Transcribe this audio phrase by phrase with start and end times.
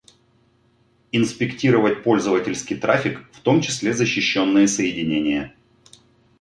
[1.11, 5.53] Инспектировать пользовательский траффик, в том числе защищенные соединения